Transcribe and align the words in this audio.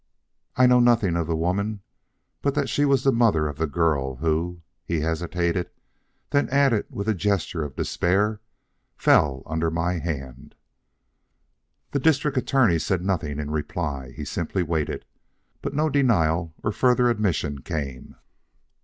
"I 0.55 0.65
know 0.65 0.79
nothing 0.79 1.15
of 1.15 1.27
the 1.27 1.35
woman 1.35 1.83
but 2.41 2.55
that 2.55 2.69
she 2.69 2.85
was 2.85 3.03
the 3.03 3.11
mother 3.11 3.47
of 3.47 3.57
the 3.59 3.67
girl 3.67 4.15
who" 4.15 4.63
he 4.83 5.01
hesitated, 5.01 5.69
then 6.31 6.49
added 6.49 6.87
with 6.89 7.07
a 7.07 7.13
gesture 7.13 7.63
of 7.63 7.75
despair, 7.75 8.41
"fell 8.97 9.43
under 9.45 9.69
my 9.69 9.99
hand." 9.99 10.55
The 11.91 11.99
District 11.99 12.35
Attorney 12.35 12.79
said 12.79 13.03
nothing 13.03 13.37
in 13.39 13.51
reply, 13.51 14.11
he 14.13 14.25
simply 14.25 14.63
waited. 14.63 15.05
But 15.61 15.75
no 15.75 15.87
denial 15.87 16.55
or 16.63 16.71
further 16.71 17.07
admission 17.07 17.61
came. 17.61 18.15